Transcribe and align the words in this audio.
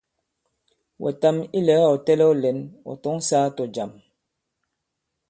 Wɛ̀tam 1.03 1.37
ilɛ̀ga 1.59 1.87
ɔ̀ 1.93 2.01
tɛlɛ̄w 2.05 2.31
lɛ̌n, 2.41 2.57
ɔ̀ 2.89 2.95
tɔ̌ŋ 3.03 3.17
sāā 3.27 3.47
tɔ̀jàm. 3.55 3.91